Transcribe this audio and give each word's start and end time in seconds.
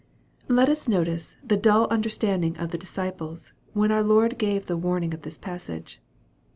Let 0.47 0.67
us 0.67 0.87
notice 0.87 1.37
the 1.43 1.55
dull 1.57 1.85
understanding 1.91 2.57
of 2.57 2.71
the 2.71 2.77
disciples, 2.79 3.53
when 3.73 3.91
our 3.91 4.01
Lord 4.01 4.39
gave 4.39 4.65
the 4.65 4.75
warning 4.75 5.13
of 5.13 5.21
this 5.21 5.37
passage. 5.37 6.01